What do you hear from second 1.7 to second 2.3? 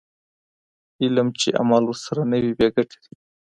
ورسره